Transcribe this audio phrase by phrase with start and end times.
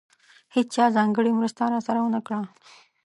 [0.55, 2.39] هېچا ځانګړې مرسته راسره ونه کړه.